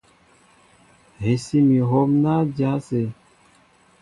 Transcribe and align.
Hɛsí 1.21 1.57
mi 1.67 1.77
hǒm 1.89 2.09
ná 2.23 2.33
dya 2.55 2.69
ásé. 2.77 3.01